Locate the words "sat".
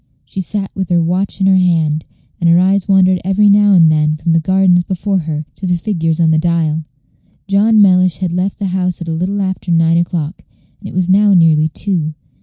0.41-0.71